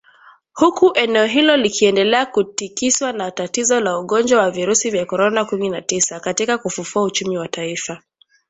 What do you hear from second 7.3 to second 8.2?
wa taifa